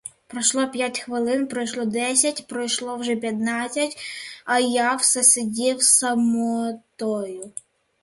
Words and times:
Пройшло 0.29 0.63
п'ять 0.73 0.99
хвилин, 0.99 1.45
пройшло 1.47 1.85
десять, 1.85 2.47
пройшло 2.47 2.97
вже 2.97 3.11
й 3.11 3.15
п'ятнадцять, 3.19 3.97
а 4.45 4.59
я 4.59 4.95
все 4.97 5.23
сидів 5.23 5.83
самотою. 5.83 7.51